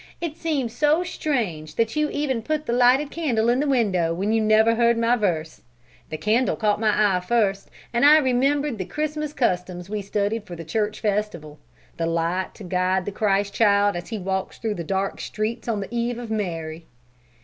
It 0.19 0.35
seems 0.35 0.73
so 0.73 1.03
strange 1.03 1.75
that 1.75 1.95
you 1.95 2.09
even 2.09 2.41
put 2.41 2.65
the 2.65 2.73
lighted 2.73 3.11
candle 3.11 3.49
in 3.49 3.59
the 3.59 3.67
window 3.67 4.15
when 4.15 4.31
you 4.33 4.41
never 4.41 4.73
heard 4.73 4.97
my 4.97 5.15
verse. 5.15 5.61
The 6.09 6.17
candle 6.17 6.55
caught 6.55 6.79
my 6.79 7.15
eye 7.15 7.19
first, 7.19 7.69
and 7.93 8.03
I 8.03 8.17
remembered 8.17 8.79
the 8.79 8.85
Christmas 8.85 9.31
customs 9.31 9.91
we 9.91 10.01
studied 10.01 10.47
for 10.47 10.55
the 10.55 10.65
church 10.65 10.99
festival, 11.01 11.59
the 11.97 12.07
light 12.07 12.55
to 12.55 12.63
guide 12.63 13.05
the 13.05 13.11
Christ 13.11 13.53
Child 13.53 13.95
as 13.95 14.07
he 14.09 14.17
walks 14.17 14.57
through 14.57 14.73
the 14.73 14.83
dark 14.83 15.21
streets 15.21 15.67
on 15.67 15.81
the 15.81 15.87
Eve 15.95 16.17
of 16.17 16.31
Mary." 16.31 16.87